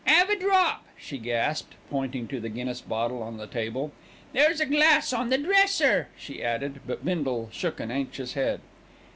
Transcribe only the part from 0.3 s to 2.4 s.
a drop," she gasped, pointing to